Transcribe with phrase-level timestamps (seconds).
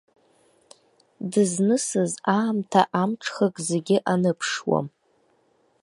[1.31, 4.87] Дызнысыз аамҭа амҽхак зегьы аныԥшуам.